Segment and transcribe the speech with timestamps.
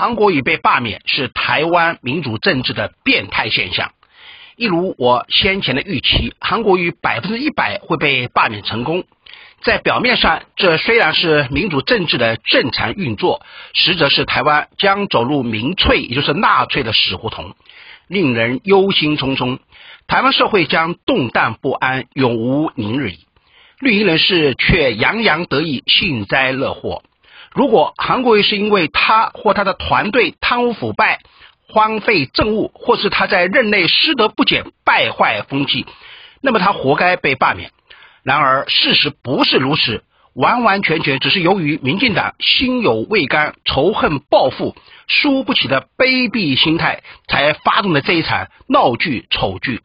[0.00, 3.92] 韩国瑜被罢免是台湾民主政治的变态现象。
[4.56, 9.04] 一如我先前的预期，韩国瑜百分之一百会被罢免成功。
[9.60, 13.42] 在表面上，这虽然是民主政治的正常运作，
[13.74, 17.54] 实则是台湾将走入民粹，也就是纳粹的死胡同，
[18.08, 19.58] 令人忧心忡忡。
[20.06, 23.26] 台湾社会将动荡不安，永无宁日矣。
[23.80, 27.02] 绿营人士却洋洋得意，幸灾乐祸。
[27.52, 31.20] 如果韩国瑜是因为他或他的团队贪污腐败、
[31.68, 35.86] 荒废政务，或是他在任内失德不检、败坏风气，
[36.40, 37.72] 那么他活该被罢免。
[38.22, 44.76] 然而事实不是如此，完完全全只是由于民进党心有未甘、仇恨报复、
[45.08, 49.80] 输不起的卑鄙心态，才发动的这一场闹剧丑剧。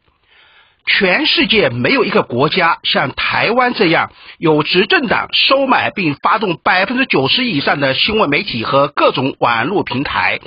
[0.85, 10.39] 全世界没有一个国家像台湾这样有执政党收买并发动百分之九十以上的新闻媒体和各种网络平台，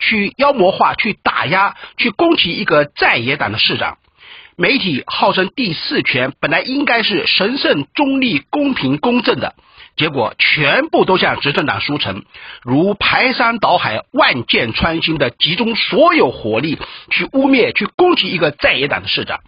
[0.00, 3.98] 去妖魔化、去打压、去攻击一个在野党的市长。
[4.56, 9.54] 媒体号称第四权，本来应该是神圣、中立、公平、公正的，
[9.96, 12.24] 结果全部都向执政党输成，
[12.62, 16.78] 如排山倒海、万箭穿心的集中所有火力
[17.10, 19.40] 去污蔑、去攻击一个在野党的市长。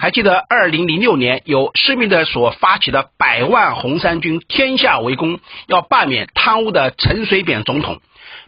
[0.00, 8.00] 还记得二零零六年由施密德所发起的百万红三军天下为公，要罢免贪污的陈水扁总统，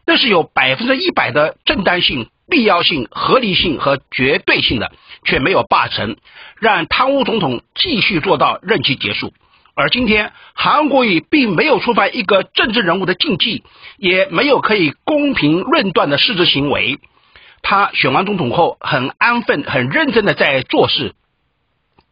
[0.07, 4.93] 那是有百分之一百的正当性、必要性、合理性和绝对性的，
[5.27, 6.17] 却没有罢成，
[6.59, 9.35] 让贪污总统继续做到任期结束。
[9.75, 13.63] 而今天韩国瑜并没有触犯一个政治人物的禁忌，
[13.99, 16.99] 也没有可以公平论断的失职行为，
[17.61, 21.15] 他选完总统后很安分、很认真的在做事。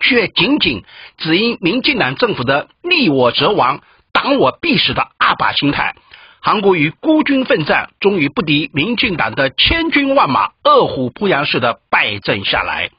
[0.01, 0.83] 却仅仅
[1.19, 3.81] 只因民进党政府的逆我则亡、
[4.13, 5.95] 挡我必死的二把心态，
[6.41, 12.91] 韩国瑜孤军奋战，终于不敌民进党的千军万马，饿虎扑羊似的败阵下来。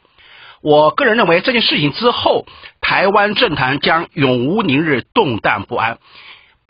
[0.61, 2.45] 我个人认为，这件事情之后，
[2.81, 5.97] 台湾政坛将永无宁日，动荡不安。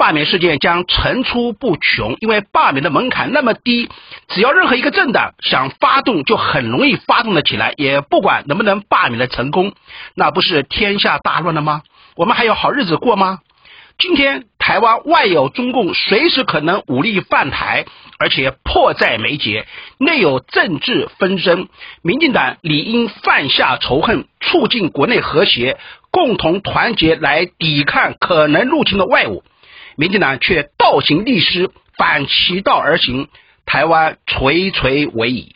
[0.01, 3.88] 罢免事件将层出不穷，因为罢免的门槛那么低，
[4.29, 9.73] 只要任何一个政党想发动，就很容易发动的起来，也不管能不能罢免的成功，
[10.16, 11.84] 那不是天下大乱了吗？
[12.16, 13.41] 我们还有好日子过吗？
[14.00, 17.85] 今天台湾外有中共随时可能武力犯台，
[18.17, 19.67] 而且迫在眉睫，
[20.00, 21.67] 内有政治纷争，
[22.01, 25.78] 民进党理应放下仇恨，促进国内和谐，
[26.09, 29.44] 共同团结来抵抗可能入侵的外侮。
[29.96, 33.28] 民进党却倒行逆施，反其道而行，
[33.66, 35.56] 台湾垂垂危矣。